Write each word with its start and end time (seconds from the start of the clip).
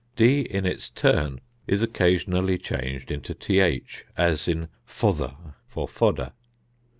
d 0.15 0.39
in 0.41 0.65
its 0.65 0.89
turn 0.89 1.39
is 1.67 1.83
occasionally 1.83 2.57
changed 2.57 3.11
into 3.11 3.35
th; 3.35 4.03
as 4.17 4.47
in 4.47 4.67
fother 4.83 5.35
for 5.67 5.87
fodder. 5.87 6.31